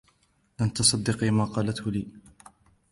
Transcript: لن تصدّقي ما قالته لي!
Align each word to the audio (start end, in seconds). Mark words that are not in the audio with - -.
لن 0.61 0.73
تصدّقي 0.73 1.31
ما 1.31 1.45
قالته 1.45 1.91
لي! 1.91 2.07